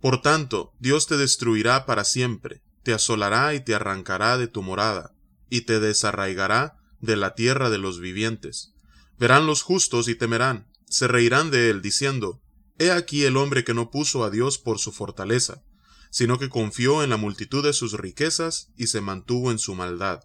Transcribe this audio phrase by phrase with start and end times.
[0.00, 5.14] Por tanto, Dios te destruirá para siempre, te asolará y te arrancará de tu morada,
[5.48, 8.74] y te desarraigará de la tierra de los vivientes.
[9.18, 12.42] Verán los justos y temerán, se reirán de él, diciendo,
[12.78, 15.62] He aquí el hombre que no puso a Dios por su fortaleza,
[16.10, 20.24] sino que confió en la multitud de sus riquezas y se mantuvo en su maldad.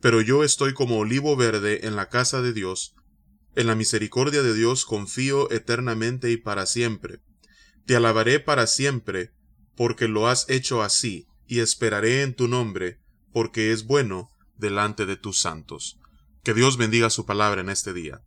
[0.00, 2.94] Pero yo estoy como olivo verde en la casa de Dios,
[3.54, 7.20] en la misericordia de Dios confío eternamente y para siempre.
[7.86, 9.32] Te alabaré para siempre,
[9.76, 13.00] porque lo has hecho así, y esperaré en tu nombre,
[13.32, 15.98] porque es bueno delante de tus santos.
[16.42, 18.22] Que Dios bendiga su palabra en este día.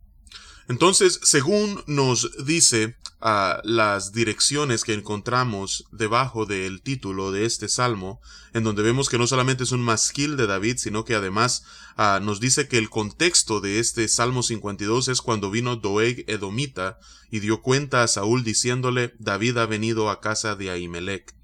[0.68, 8.20] Entonces, según nos dice a las direcciones que encontramos debajo del título de este salmo,
[8.52, 11.64] en donde vemos que no solamente es un masquil de David, sino que además
[11.96, 16.98] ah, nos dice que el contexto de este salmo 52 es cuando vino Doeg Edomita
[17.30, 21.34] y dio cuenta a Saúl diciéndole David ha venido a casa de Ahimelech.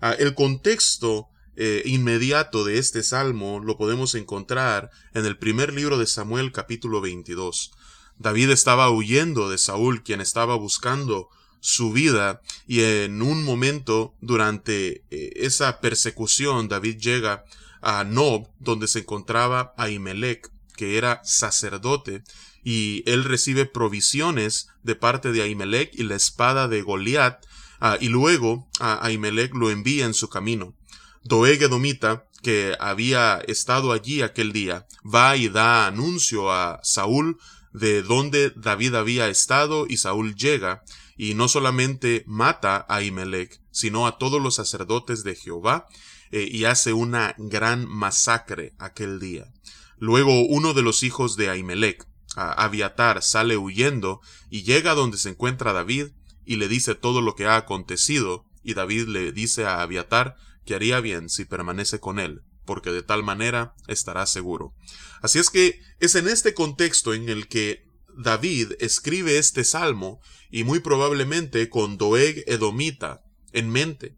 [0.00, 5.96] Ah, el contexto eh, inmediato de este salmo lo podemos encontrar en el primer libro
[5.98, 7.72] de Samuel capítulo 22.
[8.18, 11.28] David estaba huyendo de Saúl, quien estaba buscando
[11.60, 17.44] su vida, y en un momento durante eh, esa persecución David llega
[17.82, 22.22] a Nob, donde se encontraba Ahimelech, que era sacerdote,
[22.62, 27.44] y él recibe provisiones de parte de Ahimelech y la espada de Goliat,
[27.80, 30.74] ah, y luego a Ahimelech lo envía en su camino.
[31.22, 37.38] Doeg Edomita, que había estado allí aquel día, va y da anuncio a Saúl
[37.76, 40.82] de donde David había estado y Saúl llega
[41.18, 45.86] y no solamente mata a Imelec, sino a todos los sacerdotes de Jehová
[46.30, 49.52] eh, y hace una gran masacre aquel día.
[49.98, 55.74] Luego uno de los hijos de Ahimelech, Abiatar, sale huyendo y llega donde se encuentra
[55.74, 56.08] David
[56.46, 60.74] y le dice todo lo que ha acontecido y David le dice a Abiatar que
[60.74, 64.74] haría bien si permanece con él porque de tal manera estará seguro.
[65.22, 70.64] Así es que es en este contexto en el que David escribe este salmo y
[70.64, 73.22] muy probablemente con Doeg Edomita
[73.52, 74.16] en mente.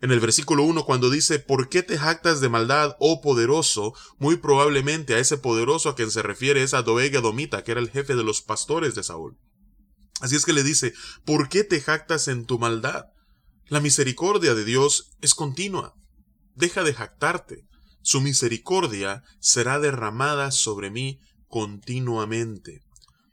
[0.00, 3.94] En el versículo 1 cuando dice, ¿por qué te jactas de maldad, oh poderoso?
[4.18, 7.80] Muy probablemente a ese poderoso a quien se refiere es a Doeg Edomita, que era
[7.80, 9.38] el jefe de los pastores de Saúl.
[10.20, 10.92] Así es que le dice,
[11.24, 13.06] ¿por qué te jactas en tu maldad?
[13.68, 15.94] La misericordia de Dios es continua.
[16.54, 17.64] Deja de jactarte
[18.02, 22.82] su misericordia será derramada sobre mí continuamente.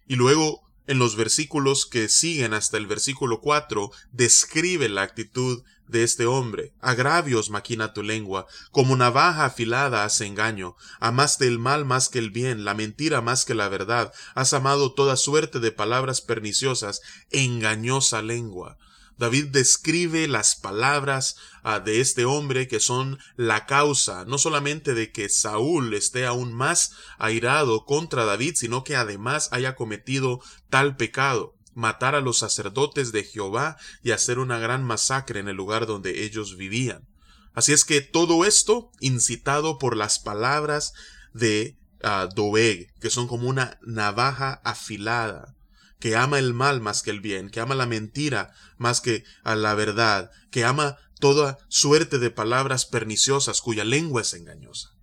[0.07, 6.03] Y luego, en los versículos que siguen hasta el versículo 4, describe la actitud de
[6.03, 6.74] este hombre.
[6.79, 10.75] Agravios maquina tu lengua, como navaja afilada hace engaño.
[11.00, 14.13] Amaste el mal más que el bien, la mentira más que la verdad.
[14.35, 18.78] Has amado toda suerte de palabras perniciosas, engañosa lengua.
[19.19, 25.11] David describe las palabras ah, de este hombre que son la causa no solamente de
[25.11, 30.39] que Saúl esté aún más airado contra David, sino que además haya cometido
[30.69, 35.57] tal pecado matar a los sacerdotes de Jehová y hacer una gran masacre en el
[35.57, 37.05] lugar donde ellos vivían.
[37.53, 40.93] Así es que todo esto incitado por las palabras
[41.33, 45.55] de uh, Doeg, que son como una navaja afilada
[45.99, 49.55] que ama el mal más que el bien, que ama la mentira más que a
[49.55, 54.96] la verdad, que ama toda suerte de palabras perniciosas cuya lengua es engañosa.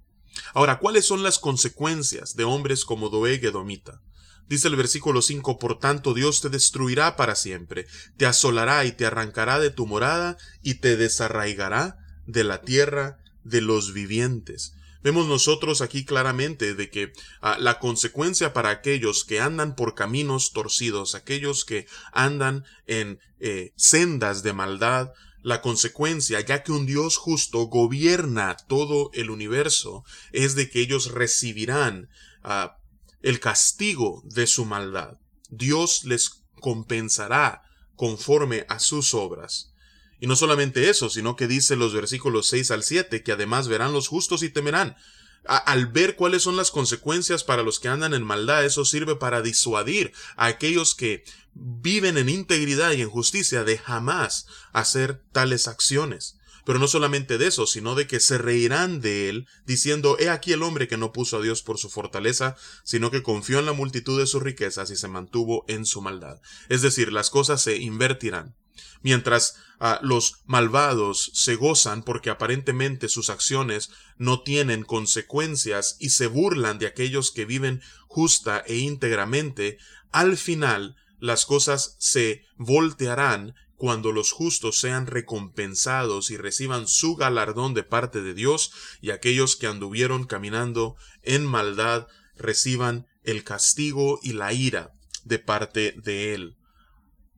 [0.55, 4.01] Ahora, ¿cuáles son las consecuencias de hombres como Doeg Edomita?
[4.49, 9.05] Dice el versículo 5, por tanto Dios te destruirá para siempre, te asolará y te
[9.05, 14.75] arrancará de tu morada y te desarraigará de la tierra de los vivientes.
[15.03, 20.53] Vemos nosotros aquí claramente de que ah, la consecuencia para aquellos que andan por caminos
[20.53, 25.11] torcidos, aquellos que andan en eh, sendas de maldad,
[25.43, 31.13] la consecuencia, ya que un Dios justo gobierna todo el universo, es de que ellos
[31.13, 32.09] recibirán
[32.43, 32.79] ah,
[33.23, 35.19] el castigo de su maldad.
[35.49, 37.63] Dios les compensará
[37.95, 39.73] conforme a sus obras.
[40.21, 43.93] Y no solamente eso, sino que dice los versículos 6 al 7 que además verán
[43.93, 44.97] los justos y temerán.
[45.45, 49.43] al ver cuáles son las consecuencias para los que andan en maldad, eso sirve para
[49.43, 51.23] disuadir a aquellos que
[51.55, 56.37] viven en integridad y en justicia de jamás hacer tales acciones.
[56.67, 60.53] Pero no solamente de eso, sino de que se reirán de él, diciendo, he aquí
[60.53, 63.73] el hombre que no puso a Dios por su fortaleza, sino que confió en la
[63.73, 66.41] multitud de sus riquezas y se mantuvo en su maldad.
[66.69, 68.57] Es decir, las cosas se invertirán.
[69.01, 76.27] Mientras ah, los malvados se gozan porque aparentemente sus acciones no tienen consecuencias y se
[76.27, 79.79] burlan de aquellos que viven justa e íntegramente,
[80.13, 87.75] al final las cosas se voltearán cuando los justos sean recompensados y reciban su galardón
[87.75, 92.07] de parte de Dios, y aquellos que anduvieron caminando en maldad
[92.37, 94.95] reciban el castigo y la ira
[95.25, 96.56] de parte de Él.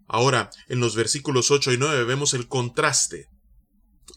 [0.09, 3.29] Ahora, en los versículos 8 y 9 vemos el contraste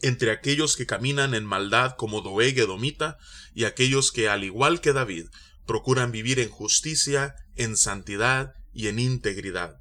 [0.00, 3.18] entre aquellos que caminan en maldad como Doeg Edomita
[3.54, 5.26] y aquellos que, al igual que David,
[5.66, 9.76] procuran vivir en justicia, en santidad y en integridad.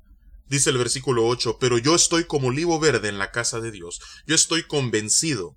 [0.47, 4.01] Dice el versículo 8, pero yo estoy como olivo verde en la casa de Dios.
[4.27, 5.55] Yo estoy convencido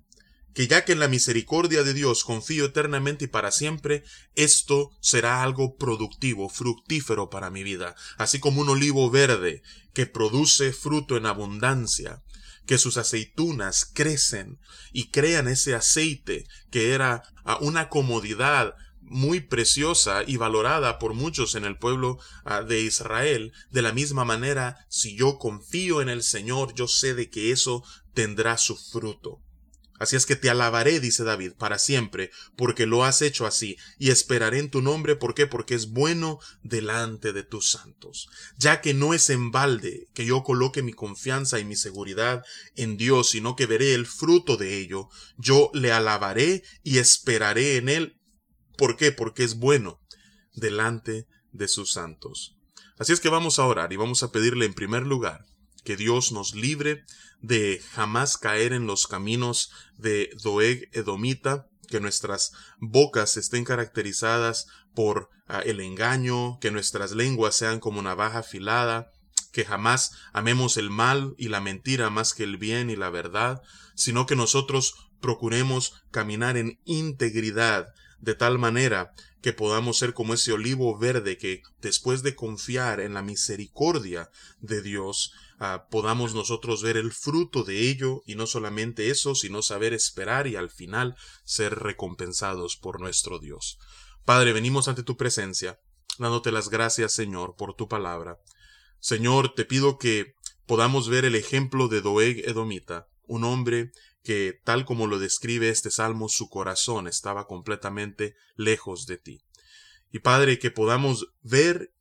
[0.55, 4.05] que ya que en la misericordia de Dios confío eternamente y para siempre,
[4.35, 9.61] esto será algo productivo, fructífero para mi vida, así como un olivo verde
[9.93, 12.23] que produce fruto en abundancia,
[12.65, 14.57] que sus aceitunas crecen
[14.93, 17.23] y crean ese aceite que era
[17.59, 23.51] una comodidad muy preciosa y valorada por muchos en el pueblo ah, de Israel.
[23.71, 27.83] De la misma manera, si yo confío en el Señor, yo sé de que eso
[28.13, 29.44] tendrá su fruto.
[29.99, 34.09] Así es que te alabaré, dice David, para siempre, porque lo has hecho así, y
[34.09, 35.47] esperaré en tu nombre, ¿por qué?
[35.47, 38.27] Porque es bueno delante de tus santos.
[38.57, 42.43] Ya que no es en balde que yo coloque mi confianza y mi seguridad
[42.75, 47.89] en Dios, sino que veré el fruto de ello, yo le alabaré y esperaré en
[47.89, 48.19] él
[48.77, 49.11] ¿Por qué?
[49.11, 50.01] Porque es bueno
[50.53, 52.57] delante de sus santos.
[52.97, 55.45] Así es que vamos a orar y vamos a pedirle en primer lugar
[55.85, 57.05] que Dios nos libre
[57.41, 65.29] de jamás caer en los caminos de Doeg Edomita, que nuestras bocas estén caracterizadas por
[65.47, 69.11] ah, el engaño, que nuestras lenguas sean como navaja afilada,
[69.51, 73.61] que jamás amemos el mal y la mentira más que el bien y la verdad,
[73.93, 80.51] sino que nosotros procuremos caminar en integridad de tal manera que podamos ser como ese
[80.51, 86.97] olivo verde que después de confiar en la misericordia de Dios, ah, podamos nosotros ver
[86.97, 91.79] el fruto de ello y no solamente eso, sino saber esperar y al final ser
[91.79, 93.77] recompensados por nuestro Dios.
[94.25, 95.79] Padre, venimos ante tu presencia,
[96.17, 98.39] dándote las gracias, Señor, por tu palabra.
[98.99, 100.35] Señor, te pido que
[100.65, 103.91] podamos ver el ejemplo de Doeg Edomita, un hombre
[104.23, 109.41] que, tal como lo describe este salmo, su corazón estaba completamente lejos de ti.
[110.11, 111.93] Y Padre, que podamos ver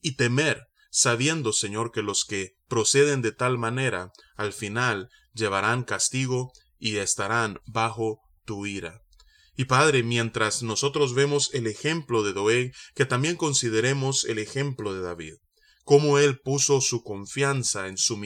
[0.00, 6.52] y temer, sabiendo, Señor, que los que proceden de tal manera, al final llevarán castigo
[6.78, 9.02] y estarán bajo tu ira.
[9.56, 15.00] Y Padre, mientras nosotros vemos el ejemplo de Doeg, que también consideremos el ejemplo de
[15.00, 15.34] David
[15.88, 18.22] cómo Él puso su confianza en, su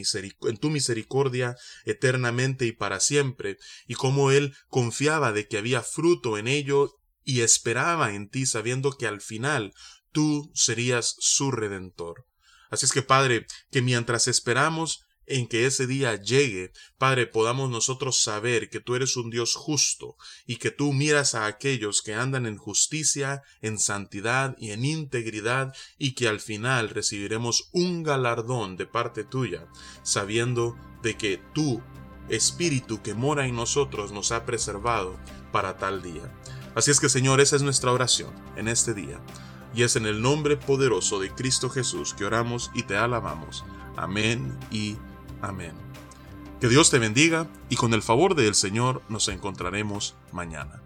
[0.48, 1.54] en tu misericordia
[1.84, 6.90] eternamente y para siempre, y cómo Él confiaba de que había fruto en ello
[7.22, 9.72] y esperaba en ti sabiendo que al final
[10.10, 12.26] tú serías su redentor.
[12.72, 18.18] Así es que Padre, que mientras esperamos en que ese día llegue, Padre, podamos nosotros
[18.18, 22.46] saber que tú eres un Dios justo y que tú miras a aquellos que andan
[22.46, 28.86] en justicia, en santidad y en integridad y que al final recibiremos un galardón de
[28.86, 29.68] parte tuya,
[30.02, 31.82] sabiendo de que tú,
[32.30, 35.20] Espíritu que mora en nosotros, nos ha preservado
[35.52, 36.32] para tal día.
[36.74, 39.20] Así es que Señor, esa es nuestra oración en este día.
[39.74, 43.64] Y es en el nombre poderoso de Cristo Jesús que oramos y te alabamos.
[43.96, 44.96] Amén y
[45.42, 45.72] Amén.
[46.60, 50.80] Que Dios te bendiga y con el favor del Señor nos encontraremos mañana.